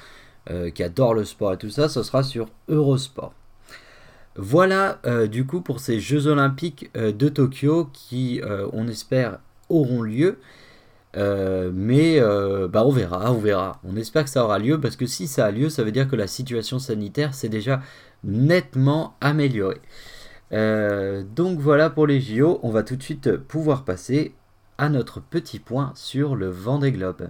euh, 0.50 0.70
qui 0.70 0.84
adorent 0.84 1.14
le 1.14 1.26
sport 1.26 1.54
et 1.54 1.58
tout 1.58 1.70
ça, 1.70 1.90
ce 1.90 2.04
sera 2.04 2.24
sur 2.24 2.48
Eurosport. 2.70 3.34
Voilà 4.40 5.00
du 5.32 5.48
coup 5.48 5.62
pour 5.62 5.80
ces 5.80 6.00
Jeux 6.00 6.28
Olympiques 6.28 6.92
de 6.94 7.28
Tokyo 7.28 7.90
qui, 7.92 8.40
on 8.72 8.88
espère, 8.88 9.40
auront 9.68 10.04
lieu. 10.04 10.38
Euh, 11.16 11.72
mais 11.74 12.20
euh, 12.20 12.68
bah 12.68 12.84
on 12.86 12.92
verra, 12.92 13.32
on 13.32 13.40
verra. 13.40 13.80
On 13.84 13.96
espère 13.96 14.26
que 14.26 14.30
ça 14.30 14.44
aura 14.44 14.60
lieu 14.60 14.80
parce 14.80 14.96
que 14.96 15.06
si 15.06 15.28
ça 15.28 15.46
a 15.46 15.52
lieu, 15.52 15.70
ça 15.70 15.84
veut 15.84 15.92
dire 15.92 16.08
que 16.08 16.16
la 16.16 16.28
situation 16.28 16.80
sanitaire 16.80 17.34
s'est 17.34 17.50
déjà 17.50 17.82
nettement 18.24 19.16
améliorée. 19.22 19.82
Euh, 20.54 21.24
donc 21.24 21.60
voilà 21.60 21.90
pour 21.90 22.08
les 22.08 22.20
JO. 22.20 22.60
On 22.64 22.72
va 22.72 22.84
tout 22.84 22.96
de 22.96 23.04
suite 23.04 23.38
pouvoir 23.38 23.84
passer 23.86 24.34
à 24.78 24.90
notre 24.90 25.22
petit 25.22 25.60
point 25.60 25.92
sur 25.96 26.36
le 26.36 26.50
vent 26.50 26.80
des 26.80 26.92
globes. 26.92 27.30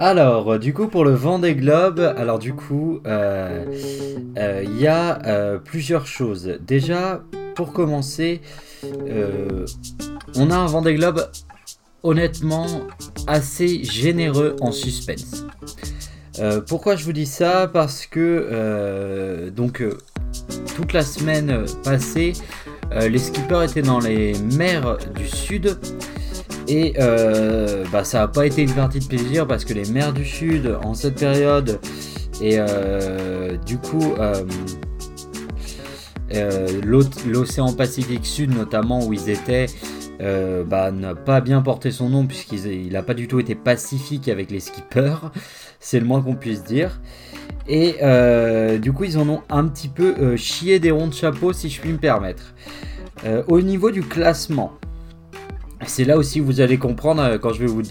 Alors, 0.00 0.52
euh, 0.52 0.58
du 0.58 0.72
coup, 0.72 0.86
pour 0.86 1.04
le 1.04 1.10
Vendée 1.10 1.56
Globe, 1.56 1.98
alors 2.16 2.38
du 2.38 2.54
coup, 2.54 3.00
euh, 3.04 3.64
euh, 4.38 4.62
il 4.64 4.80
y 4.80 4.86
a 4.86 5.58
plusieurs 5.64 6.06
choses. 6.06 6.58
Déjà, 6.64 7.22
pour 7.56 7.72
commencer, 7.72 8.40
on 10.36 10.50
a 10.50 10.56
un 10.56 10.66
Vendée 10.66 10.94
Globe 10.94 11.28
honnêtement 12.04 12.66
assez 13.26 13.82
généreux 13.82 14.54
en 14.60 14.70
suspense. 14.70 15.44
pourquoi 16.68 16.94
je 16.94 17.04
vous 17.04 17.12
dis 17.12 17.26
ça? 17.26 17.68
Parce 17.72 18.06
que 18.06 19.50
donc 19.50 19.82
toute 20.76 20.92
la 20.92 21.02
semaine 21.02 21.64
passée, 21.82 22.34
les 22.92 23.18
skippers 23.18 23.64
étaient 23.64 23.82
dans 23.82 23.98
les 23.98 24.34
mers 24.56 24.96
du 25.16 25.26
sud 25.26 25.76
et 26.68 26.92
euh, 26.98 27.84
bah, 27.90 28.04
ça 28.04 28.18
n'a 28.18 28.28
pas 28.28 28.46
été 28.46 28.62
une 28.62 28.74
partie 28.74 29.00
de 29.00 29.06
plaisir 29.06 29.46
parce 29.46 29.64
que 29.64 29.72
les 29.72 29.90
mers 29.90 30.12
du 30.12 30.24
sud 30.24 30.76
en 30.84 30.94
cette 30.94 31.18
période 31.18 31.80
et 32.42 32.56
euh, 32.58 33.56
du 33.56 33.78
coup 33.78 34.14
euh, 34.18 34.44
l'océan 37.26 37.72
Pacifique 37.72 38.26
Sud 38.26 38.54
notamment 38.54 39.04
où 39.06 39.14
ils 39.14 39.30
étaient 39.30 39.66
bah, 40.20 40.90
n'a 40.90 41.14
pas 41.14 41.40
bien 41.40 41.62
porté 41.62 41.90
son 41.90 42.10
nom 42.10 42.26
puisqu'il 42.26 42.92
n'a 42.92 43.02
pas 43.02 43.14
du 43.14 43.28
tout 43.28 43.40
été 43.40 43.54
pacifique 43.54 44.28
avec 44.28 44.50
les 44.50 44.60
skippers, 44.60 45.30
c'est 45.80 46.00
le 46.00 46.06
moins 46.06 46.20
qu'on 46.20 46.34
puisse 46.34 46.64
dire. 46.64 47.00
Et 47.66 47.94
du 48.78 48.92
coup 48.92 49.04
ils 49.04 49.16
en 49.16 49.26
ont 49.28 49.40
un 49.48 49.64
petit 49.64 49.88
peu 49.88 50.36
chié 50.36 50.80
des 50.80 50.90
ronds 50.90 51.06
de 51.06 51.14
chapeau 51.14 51.54
si 51.54 51.70
je 51.70 51.80
puis 51.80 51.92
me 51.92 51.98
permettre. 51.98 52.54
au 53.46 53.62
niveau 53.62 53.90
du 53.90 54.02
classement, 54.02 54.78
c'est 55.88 56.04
là 56.04 56.16
aussi 56.16 56.40
que 56.40 56.44
vous 56.44 56.60
allez 56.60 56.78
comprendre 56.78 57.22
euh, 57.22 57.38
quand 57.38 57.52
je 57.52 57.60
vais 57.60 57.66
vous 57.66 57.82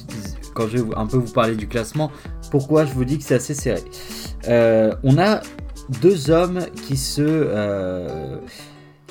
quand 0.53 0.67
je 0.67 0.77
vais 0.77 0.95
un 0.95 1.05
peu 1.05 1.17
vous 1.17 1.31
parler 1.31 1.55
du 1.55 1.67
classement 1.67 2.11
pourquoi 2.51 2.85
je 2.85 2.93
vous 2.93 3.05
dis 3.05 3.17
que 3.17 3.23
c'est 3.23 3.35
assez 3.35 3.53
serré. 3.53 3.83
Euh, 4.47 4.93
on 5.03 5.17
a 5.17 5.41
deux 6.01 6.29
hommes 6.29 6.61
qui 6.85 6.97
se 6.97 7.21
euh, 7.25 8.37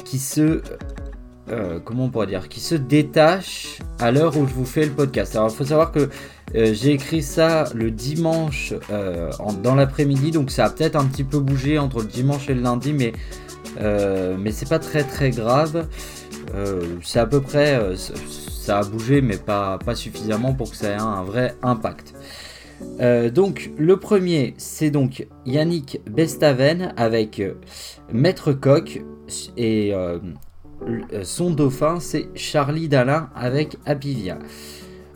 qui 0.04 0.18
se 0.18 0.62
comment 1.84 2.06
on 2.06 2.10
pourrait 2.10 2.26
dire 2.26 2.48
qui 2.48 2.58
se 2.58 2.74
détachent 2.74 3.78
à 4.00 4.10
l'heure 4.10 4.36
où 4.36 4.48
je 4.48 4.52
vous 4.52 4.64
fais 4.64 4.84
le 4.84 4.90
podcast. 4.90 5.36
Alors 5.36 5.48
il 5.50 5.54
faut 5.54 5.64
savoir 5.64 5.92
que 5.92 6.10
j'ai 6.54 6.90
écrit 6.90 7.22
ça 7.22 7.64
le 7.72 7.92
dimanche 7.92 8.74
dans 9.62 9.76
l'après-midi 9.76 10.32
donc 10.32 10.50
ça 10.50 10.64
a 10.64 10.70
peut-être 10.70 10.96
un 10.96 11.04
petit 11.04 11.22
peu 11.22 11.38
bougé 11.38 11.78
entre 11.78 12.00
le 12.00 12.06
dimanche 12.06 12.50
et 12.50 12.54
le 12.54 12.62
lundi 12.62 12.92
mais 12.92 13.12
mais 13.80 14.50
c'est 14.50 14.68
pas 14.68 14.80
très 14.80 15.04
très 15.04 15.30
grave. 15.30 15.86
c'est 17.04 17.20
à 17.20 17.26
peu 17.26 17.40
près 17.40 17.80
ça 18.66 18.78
a 18.78 18.82
bougé, 18.82 19.20
mais 19.20 19.36
pas, 19.36 19.78
pas 19.78 19.94
suffisamment 19.94 20.52
pour 20.52 20.70
que 20.70 20.76
ça 20.76 20.90
ait 20.90 21.00
un, 21.00 21.22
vrai 21.22 21.54
impact. 21.62 22.14
Euh, 23.00 23.30
donc 23.30 23.70
le 23.78 23.96
premier 23.96 24.54
c'est 24.58 24.90
donc 24.90 25.26
Yannick 25.46 26.00
Bestaven 26.10 26.92
avec 26.98 27.40
euh, 27.40 27.54
Maître 28.12 28.52
Coq 28.52 29.02
et 29.56 29.94
euh, 29.94 30.18
son 31.22 31.50
dauphin 31.52 32.00
c'est 32.00 32.28
Charlie 32.34 32.88
Dalin 32.88 33.30
avec 33.36 33.76
Apivia. 33.86 34.38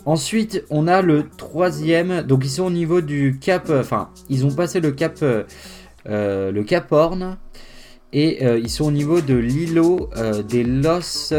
Ensuite 0.06 0.64
on 0.70 0.86
a 0.86 1.02
le 1.02 1.28
troisième, 1.36 2.22
donc 2.22 2.44
ils 2.44 2.50
sont 2.50 2.64
au 2.64 2.70
niveau 2.70 3.00
du 3.00 3.38
cap, 3.40 3.68
enfin 3.68 4.10
ils 4.30 4.46
ont 4.46 4.54
passé 4.54 4.80
le 4.80 4.92
cap, 4.92 5.18
le 6.06 6.62
cap 6.62 6.92
Horn 6.92 7.36
et 8.12 8.42
ils 8.42 8.70
sont 8.70 8.86
au 8.86 8.92
niveau 8.92 9.20
de 9.20 9.34
l'îlot 9.34 10.08
des 10.48 10.64
Los 10.64 11.34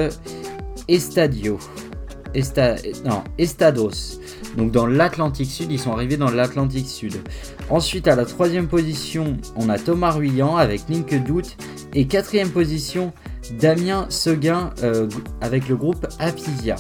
Estados. 2.34 4.20
Donc 4.58 4.72
dans 4.72 4.88
l'Atlantique 4.88 5.50
Sud, 5.50 5.72
ils 5.72 5.80
sont 5.80 5.92
arrivés 5.92 6.18
dans 6.18 6.32
l'Atlantique 6.32 6.88
Sud. 6.88 7.22
Ensuite, 7.70 8.08
à 8.08 8.16
la 8.16 8.26
troisième 8.26 8.68
position, 8.68 9.38
on 9.56 9.70
a 9.70 9.78
Thomas 9.78 10.12
Ruyant 10.12 10.56
avec 10.58 10.90
Link 10.90 11.14
Doute. 11.24 11.58
Et 11.94 12.08
quatrième 12.08 12.50
position, 12.50 13.12
Damien 13.60 14.06
Seguin 14.10 14.72
euh, 14.84 15.10
avec 15.42 15.68
le 15.68 15.76
groupe 15.76 16.08
Apivia. 16.20 16.78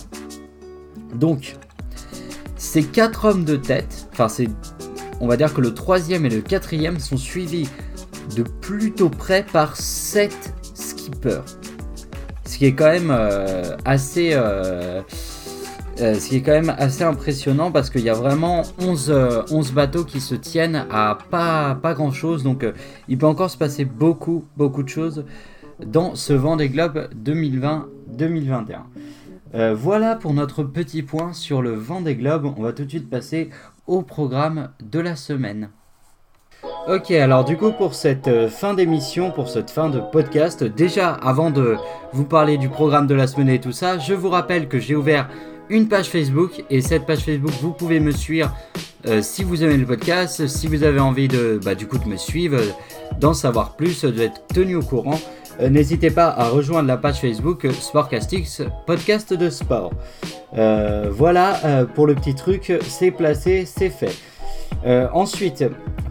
Donc, 1.16 1.56
ces 2.56 2.84
quatre 2.84 3.26
hommes 3.26 3.44
de 3.44 3.58
tête, 3.58 4.08
enfin, 4.14 4.28
on 5.20 5.28
va 5.28 5.36
dire 5.36 5.54
que 5.54 5.62
le 5.62 5.74
troisième 5.74 6.26
et 6.26 6.30
le 6.30 6.42
quatrième 6.42 7.00
sont 7.00 7.18
suivis 7.18 7.68
de 8.36 8.44
plutôt 8.44 9.10
près 9.10 9.46
par 9.52 9.76
sept 9.76 10.54
skippers. 10.74 11.44
Ce 12.46 12.58
qui 12.58 12.66
est 12.66 12.74
quand 12.74 12.92
même 12.92 13.12
euh, 13.12 13.76
assez. 13.86 14.32
Euh, 14.34 15.02
euh, 16.02 16.16
ce 16.16 16.30
qui 16.30 16.38
est 16.38 16.42
quand 16.42 16.52
même 16.52 16.74
assez 16.80 17.04
impressionnant 17.04 17.72
parce 17.72 17.90
qu'il 17.90 18.02
y 18.02 18.10
a 18.10 18.14
vraiment 18.14 18.64
11, 18.80 19.14
11, 19.52 19.70
euh, 19.70 19.74
bateaux 19.74 20.04
qui 20.04 20.20
se 20.20 20.34
tiennent 20.34 20.88
à 20.90 21.18
pas, 21.30 21.76
pas 21.76 21.94
grand 21.94 22.12
chose. 22.12 22.44
Donc 22.44 22.64
euh, 22.64 22.74
il 23.08 23.18
peut 23.18 23.28
encore 23.28 23.52
se 23.52 23.58
passer 23.58 23.86
beaucoup, 23.86 24.46
beaucoup 24.58 24.84
de 24.84 24.90
choses 24.90 25.26
dans 25.86 26.16
ce 26.16 26.34
Vendée 26.34 26.70
Globe 26.70 27.10
2020-2021. 27.24 29.74
voilà 29.74 30.16
pour 30.16 30.34
notre 30.34 30.64
petit 30.64 31.04
point 31.04 31.34
sur 31.34 31.62
le 31.62 31.74
Vendée 31.74 32.16
Globe. 32.16 32.52
On 32.58 32.64
va 32.64 32.74
tout 32.74 32.86
de 32.86 32.90
suite 32.90 33.10
passer 33.10 33.50
au 33.86 34.02
programme 34.02 34.70
de 34.82 35.00
la 35.00 35.16
semaine. 35.16 35.70
Ok, 36.88 37.12
alors 37.12 37.44
du 37.44 37.58
coup 37.58 37.72
pour 37.72 37.96
cette 37.96 38.50
fin 38.50 38.74
d'émission, 38.74 39.32
pour 39.32 39.50
cette 39.50 39.72
fin 39.72 39.90
de 39.90 40.00
podcast, 40.00 40.64
déjà 40.64 41.14
avant 41.14 41.52
de 41.52 41.78
vous 42.14 42.26
parler 42.26 42.58
du 42.58 42.70
programme 42.70 43.08
de 43.08 43.16
la 43.16 43.28
semaine 43.28 43.50
et 43.50 43.60
tout 43.60 43.72
ça, 43.72 43.98
je 43.98 44.14
vous 44.14 44.30
rappelle 44.30 44.68
que 44.68 44.80
j'ai 44.80 44.96
ouvert 44.96 45.28
une 45.72 45.88
page 45.88 46.10
Facebook 46.10 46.64
et 46.70 46.82
cette 46.82 47.06
page 47.06 47.20
Facebook 47.20 47.54
vous 47.62 47.72
pouvez 47.72 48.02
me 48.02 48.12
suivre 48.12 48.54
euh, 49.08 49.22
si 49.22 49.44
vous 49.44 49.64
aimez 49.64 49.78
le 49.78 49.86
podcast, 49.86 50.46
si 50.48 50.68
vous 50.68 50.84
avez 50.84 51.00
envie 51.00 51.30
de 51.30 51.60
bah, 51.64 51.76
du 51.76 51.88
coup 51.88 51.98
de 51.98 52.08
me 52.08 52.18
suivre, 52.18 52.60
d'en 53.20 53.34
savoir 53.34 53.76
plus, 53.78 54.04
d'être 54.04 54.46
tenu 54.48 54.76
au 54.76 54.82
courant. 54.82 55.20
Euh, 55.62 55.70
n'hésitez 55.70 56.12
pas 56.12 56.28
à 56.28 56.50
rejoindre 56.50 56.88
la 56.90 56.98
page 56.98 57.22
Facebook 57.22 57.66
Sportcastix, 57.72 58.64
podcast 58.86 59.34
de 59.34 59.50
sport. 59.50 59.92
Euh, 60.58 61.08
voilà 61.10 61.88
pour 61.96 62.06
le 62.06 62.16
petit 62.16 62.36
truc, 62.36 62.74
c'est 62.82 63.12
placé, 63.12 63.66
c'est 63.66 63.90
fait. 63.90 64.16
ensuite, 65.14 65.64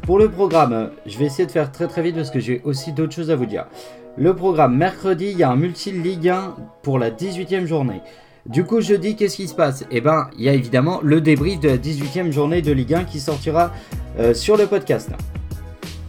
pour 0.03 0.19
le 0.19 0.31
programme, 0.31 0.91
je 1.07 1.19
vais 1.19 1.27
essayer 1.27 1.47
de 1.47 1.53
faire 1.53 1.71
très 1.71 1.87
très 1.87 2.01
vite 2.01 2.17
parce 2.17 2.31
que 2.31 2.41
j'ai 2.41 2.63
aussi 2.65 2.93
d'autres 2.93 3.13
choses 3.13 3.31
à 3.31 3.37
vous 3.37 3.47
dire. 3.47 3.67
Le 4.17 4.35
programme, 4.35 4.77
mercredi, 4.77 5.27
il 5.31 5.39
y 5.39 5.43
a 5.43 5.51
un 5.51 5.57
multi-Ligue 5.57 6.31
1 6.31 6.57
pour 6.83 6.99
la 6.99 7.11
18e 7.11 7.67
journée. 7.67 8.01
Du 8.51 8.65
coup, 8.65 8.81
jeudi, 8.81 9.15
qu'est-ce 9.15 9.37
qui 9.37 9.47
se 9.47 9.55
passe? 9.55 9.85
Eh 9.93 10.01
ben, 10.01 10.29
il 10.37 10.43
y 10.43 10.49
a 10.49 10.53
évidemment 10.53 10.99
le 11.05 11.21
débrief 11.21 11.61
de 11.61 11.69
la 11.69 11.77
18e 11.77 12.33
journée 12.33 12.63
de 12.63 12.73
Ligue 12.73 12.95
1 12.95 13.05
qui 13.05 13.21
sortira 13.21 13.71
euh, 14.19 14.35
sur 14.35 14.57
le 14.57 14.67
podcast. 14.67 15.11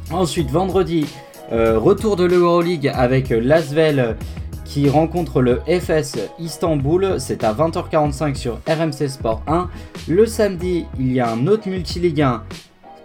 Ensuite, 0.09 0.49
vendredi, 0.49 1.05
euh, 1.51 1.77
retour 1.77 2.15
de 2.15 2.23
l'Euroleague 2.23 2.91
avec 2.95 3.29
Lasvel 3.29 4.17
qui 4.65 4.89
rencontre 4.89 5.43
le 5.43 5.61
FS 5.67 6.17
Istanbul. 6.39 7.17
C'est 7.19 7.43
à 7.43 7.53
20h45 7.53 8.33
sur 8.33 8.59
RMC 8.67 9.07
Sport 9.07 9.43
1. 9.45 9.69
Le 10.07 10.25
samedi, 10.25 10.87
il 10.97 11.13
y 11.13 11.19
a 11.19 11.29
un 11.29 11.45
autre 11.45 11.69
multi-Ligue 11.69 12.23
1 12.23 12.41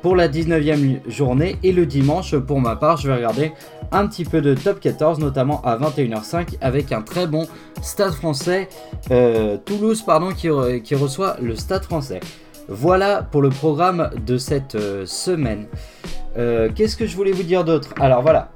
pour 0.06 0.14
la 0.14 0.28
19e 0.28 1.00
journée. 1.08 1.56
Et 1.64 1.72
le 1.72 1.84
dimanche, 1.84 2.36
pour 2.36 2.60
ma 2.60 2.76
part, 2.76 2.96
je 2.96 3.08
vais 3.08 3.16
regarder 3.16 3.50
un 3.90 4.06
petit 4.06 4.24
peu 4.24 4.40
de 4.40 4.54
top 4.54 4.78
14, 4.78 5.18
notamment 5.18 5.60
à 5.62 5.76
21h05 5.76 6.58
avec 6.60 6.92
un 6.92 7.02
très 7.02 7.26
bon 7.26 7.48
stade 7.82 8.12
français, 8.12 8.68
euh, 9.10 9.56
Toulouse 9.64 10.02
pardon, 10.02 10.28
qui, 10.30 10.48
qui, 10.84 10.94
reçoit 10.94 11.38
le 11.42 11.56
stade 11.56 11.82
français. 11.82 12.20
Voilà 12.68 13.20
pour 13.20 13.42
le 13.42 13.48
programme 13.48 14.10
de 14.24 14.38
cette 14.38 14.76
semaine. 15.06 15.66
Qu'est-ce 16.36 16.96
que 16.96 17.06
je 17.06 17.16
voulais 17.16 17.32
vous 17.32 17.42
dire 17.42 17.64
d'autre? 17.64 17.92
Alors 17.98 18.22
voilà, 18.22 18.52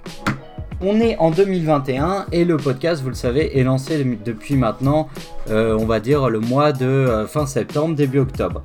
on 0.80 1.00
est 1.00 1.16
en 1.18 1.30
2021 1.30 2.26
et 2.32 2.44
le 2.44 2.56
podcast, 2.56 3.02
vous 3.02 3.10
le 3.10 3.14
savez, 3.14 3.58
est 3.58 3.64
lancé 3.64 4.02
depuis 4.24 4.56
maintenant, 4.56 5.08
euh, 5.50 5.76
on 5.78 5.84
va 5.84 6.00
dire, 6.00 6.30
le 6.30 6.40
mois 6.40 6.72
de 6.72 6.86
euh, 6.86 7.26
fin 7.26 7.46
septembre, 7.46 7.94
début 7.94 8.18
octobre. 8.18 8.62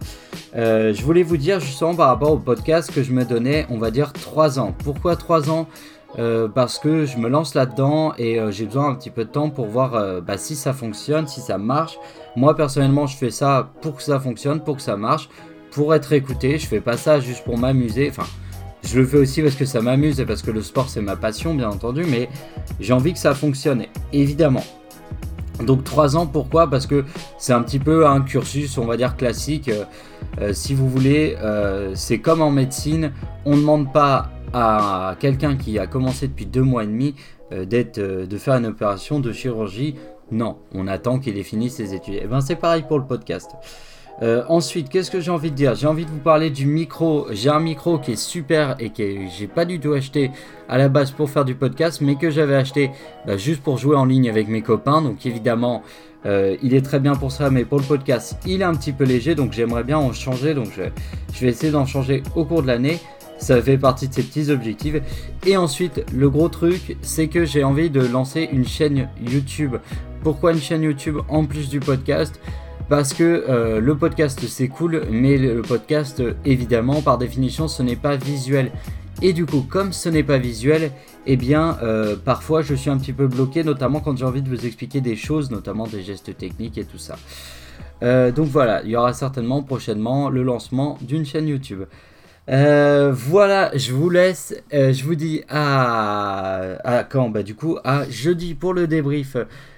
Euh, 0.56 0.94
je 0.94 1.04
voulais 1.04 1.24
vous 1.24 1.38
dire 1.38 1.60
justement 1.60 1.94
par 1.94 2.08
rapport 2.08 2.32
au 2.32 2.38
podcast 2.38 2.94
que 2.94 3.04
je 3.04 3.12
me 3.12 3.26
donnais, 3.26 3.66
on 3.70 3.78
va 3.78 3.92
dire, 3.92 4.14
3 4.14 4.60
ans. 4.60 4.74
Pourquoi 4.84 5.16
3 5.16 5.50
ans? 5.50 5.68
Parce 6.56 6.80
que 6.80 7.06
je 7.06 7.18
me 7.18 7.28
lance 7.28 7.56
là-dedans 7.56 8.14
et 8.18 8.40
j'ai 8.50 8.68
besoin 8.68 8.88
un 8.88 8.96
petit 8.96 9.10
peu 9.10 9.26
de 9.26 9.30
temps 9.30 9.50
pour 9.50 9.66
voir 9.66 10.22
bah, 10.22 10.38
si 10.38 10.56
ça 10.56 10.72
fonctionne, 10.72 11.28
si 11.28 11.42
ça 11.42 11.58
marche. 11.58 11.98
Moi 12.38 12.56
personnellement, 12.56 13.06
je 13.06 13.18
fais 13.18 13.32
ça 13.32 13.74
pour 13.82 13.98
que 13.98 14.02
ça 14.02 14.18
fonctionne, 14.18 14.62
pour 14.62 14.78
que 14.78 14.82
ça 14.82 14.96
marche, 14.96 15.28
pour 15.72 15.94
être 15.94 16.14
écouté. 16.14 16.58
Je 16.58 16.68
fais 16.68 16.80
pas 16.80 16.96
ça 16.96 17.20
juste 17.20 17.44
pour 17.44 17.58
m'amuser. 17.58 18.10
Enfin, 18.10 18.24
je 18.86 19.00
le 19.00 19.06
fais 19.06 19.18
aussi 19.18 19.42
parce 19.42 19.56
que 19.56 19.66
ça 19.66 19.82
m'amuse 19.82 20.20
et 20.20 20.26
parce 20.26 20.42
que 20.42 20.52
le 20.52 20.62
sport 20.62 20.90
c'est 20.90 21.02
ma 21.02 21.16
passion 21.16 21.56
bien 21.56 21.70
entendu, 21.70 22.04
mais 22.10 22.30
j'ai 22.80 22.94
envie 22.94 23.14
que 23.14 23.20
ça 23.20 23.34
fonctionne, 23.34 23.86
évidemment. 24.14 24.64
Donc 25.64 25.84
3 25.84 26.18
ans, 26.18 26.28
pourquoi? 26.28 26.70
Parce 26.70 26.86
que 26.86 27.06
c'est 27.38 27.54
un 27.54 27.62
petit 27.62 27.80
peu 27.80 28.06
un 28.08 28.22
cursus, 28.22 28.78
on 28.78 28.86
va 28.86 28.98
dire 28.98 29.16
classique. 29.16 29.70
Euh, 29.70 29.86
euh, 30.42 30.54
si 30.54 30.74
vous 30.74 30.90
voulez, 30.90 31.38
euh, 31.42 31.94
c'est 31.96 32.20
comme 32.20 32.42
en 32.42 32.52
médecine, 32.52 33.12
on 33.46 33.56
ne 33.56 33.62
demande 33.62 33.94
pas 33.94 34.32
à 34.54 35.16
quelqu'un 35.20 35.56
qui 35.56 35.80
a 35.80 35.88
commencé 35.88 36.28
depuis 36.28 36.46
2 36.46 36.62
mois 36.62 36.84
et 36.84 36.88
demi 36.88 37.16
d'être, 37.52 38.00
de 38.00 38.38
faire 38.38 38.56
une 38.56 38.66
opération 38.66 39.20
de 39.20 39.32
chirurgie. 39.32 39.96
Non, 40.32 40.58
on 40.74 40.88
attend 40.88 41.20
qu'il 41.20 41.38
ait 41.38 41.44
fini 41.44 41.70
ses 41.70 41.94
études. 41.94 42.16
Et 42.16 42.22
eh 42.24 42.28
ben 42.28 42.42
c'est 42.42 42.56
pareil 42.56 42.84
pour 42.88 42.98
le 42.98 43.06
podcast. 43.06 43.52
Euh, 44.22 44.44
ensuite, 44.48 44.90
qu'est-ce 44.90 45.12
que 45.12 45.20
j'ai 45.20 45.32
envie 45.32 45.52
de 45.52 45.56
dire? 45.56 45.76
J'ai 45.76 45.88
envie 45.88 46.06
de 46.06 46.10
vous 46.10 46.20
parler 46.20 46.50
du 46.50 46.66
micro. 46.66 47.28
J'ai 47.32 47.50
un 47.50 47.60
micro 47.60 48.00
qui 48.00 48.14
est 48.14 48.16
super 48.16 48.76
et 48.80 48.90
que 48.90 49.04
j'ai 49.38 49.48
pas 49.48 49.66
du 49.66 49.80
tout 49.80 49.94
acheté 49.94 50.32
à 50.70 50.78
la 50.78 50.88
base 50.88 51.12
pour 51.12 51.30
faire 51.30 51.44
du 51.44 51.56
podcast, 51.56 52.00
mais 52.02 52.16
que 52.16 52.30
j'avais 52.30 52.56
acheté 52.56 52.92
bah, 53.28 53.36
juste 53.36 53.62
pour 53.62 53.78
jouer 53.78 53.98
en 53.98 54.06
ligne 54.06 54.30
avec 54.30 54.48
mes 54.48 54.62
copains. 54.62 55.02
Donc 55.02 55.26
évidemment, 55.26 55.84
euh, 56.26 56.56
il 56.64 56.74
est 56.74 56.82
très 56.82 57.00
bien 57.00 57.16
pour 57.16 57.32
ça, 57.32 57.50
mais 57.50 57.66
pour 57.66 57.78
le 57.78 57.84
podcast, 57.84 58.38
il 58.46 58.62
est 58.62 58.66
un 58.66 58.74
petit 58.74 58.94
peu 58.94 59.04
léger, 59.04 59.36
donc 59.36 59.52
j'aimerais 59.52 59.84
bien 59.84 59.98
en 59.98 60.14
changer. 60.14 60.54
Donc 60.54 60.68
je, 60.76 60.84
je 61.34 61.40
vais 61.42 61.52
essayer 61.52 61.72
d'en 61.72 61.86
changer 61.86 62.24
au 62.36 62.46
cours 62.46 62.62
de 62.62 62.68
l'année. 62.68 63.00
Ça 63.38 63.62
fait 63.62 63.78
partie 63.78 64.08
de 64.08 64.14
ces 64.14 64.24
petits 64.24 64.50
objectifs. 64.50 64.96
Et 65.46 65.58
ensuite, 65.58 66.06
le 66.14 66.30
gros 66.30 66.48
truc, 66.48 66.96
c'est 67.02 67.28
que 67.28 67.44
j'ai 67.44 67.66
envie 67.66 67.90
de 67.90 68.00
lancer 68.00 68.48
une 68.50 68.66
chaîne 68.66 69.10
YouTube. 69.22 69.76
Pourquoi 70.24 70.54
une 70.54 70.62
chaîne 70.62 70.84
YouTube 70.84 71.18
en 71.28 71.44
plus 71.44 71.70
du 71.70 71.82
podcast? 71.82 72.40
Parce 72.90 73.14
que 73.14 73.46
euh, 73.50 73.80
le 73.80 73.96
podcast 73.96 74.46
c'est 74.48 74.68
cool, 74.68 75.04
mais 75.10 75.38
le 75.38 75.62
podcast 75.62 76.22
évidemment 76.46 77.02
par 77.02 77.18
définition 77.18 77.68
ce 77.68 77.82
n'est 77.84 77.96
pas 77.96 78.16
visuel. 78.16 78.72
Et 79.22 79.32
du 79.32 79.46
coup, 79.46 79.62
comme 79.62 79.94
ce 79.94 80.10
n'est 80.10 80.24
pas 80.24 80.38
visuel, 80.38 80.92
eh 81.26 81.38
bien 81.38 81.78
euh, 81.82 82.16
parfois 82.18 82.62
je 82.62 82.76
suis 82.76 82.90
un 82.90 82.98
petit 82.98 83.14
peu 83.14 83.28
bloqué, 83.28 83.64
notamment 83.64 84.02
quand 84.02 84.18
j'ai 84.18 84.26
envie 84.26 84.42
de 84.42 84.50
vous 84.50 84.66
expliquer 84.66 85.02
des 85.02 85.16
choses, 85.16 85.52
notamment 85.52 85.88
des 85.88 86.04
gestes 86.04 86.36
techniques 86.38 86.78
et 86.78 86.86
tout 86.86 86.98
ça. 86.98 87.16
Euh, 88.04 88.32
donc 88.32 88.48
voilà, 88.48 88.84
il 88.84 88.90
y 88.90 88.96
aura 88.96 89.14
certainement 89.14 89.64
prochainement 89.64 90.30
le 90.30 90.44
lancement 90.44 90.98
d'une 91.02 91.26
chaîne 91.26 91.48
YouTube. 91.48 91.84
voilà, 92.48 93.72
je 93.74 93.94
vous 93.94 94.10
laisse. 94.10 94.54
je 94.72 95.04
vous 95.04 95.16
dis 95.16 95.44
à, 95.50 97.08
quand? 97.10 97.30
Bah 97.30 97.42
du 97.42 97.56
coup 97.56 97.78
à 97.84 98.08
jeudi 98.10 98.54
pour 98.54 98.74
le 98.74 98.86
débrief 98.86 99.38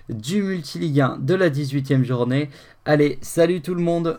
du 0.10 0.42
Multiligue 0.42 1.02
1 1.02 1.18
de 1.22 1.36
la 1.36 1.50
18e 1.50 2.04
journée. 2.04 2.50
Allez, 2.90 3.20
salut 3.22 3.60
tout 3.60 3.76
le 3.76 3.82
monde 3.82 4.18